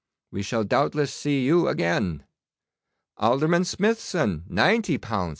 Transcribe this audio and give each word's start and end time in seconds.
We 0.31 0.41
shall 0.41 0.63
doubtless 0.63 1.13
see 1.13 1.45
you 1.45 1.67
again. 1.67 2.23
Alderman 3.17 3.65
Smithson, 3.65 4.45
ninety 4.49 4.97
pounds. 4.97 5.29